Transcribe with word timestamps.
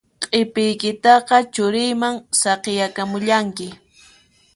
Q'ipiykitaqa 0.23 1.37
churiyman 1.53 2.15
saqiyakamullanki 2.41 3.67